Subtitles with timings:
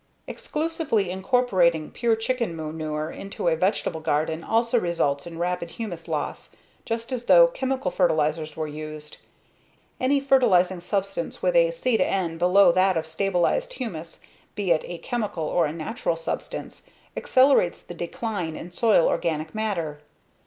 [0.25, 6.55] Exclusively incorporating pure chicken manure into a vegetable garden also results in rapid humus loss,
[6.85, 9.17] just as though chemical fertilizers were used.
[9.99, 14.21] Any fertilizing substance with a C/N below that of stabilized humus,
[14.55, 20.01] be it a chemical or a natural substance, accelerates the decline in soil organic matter.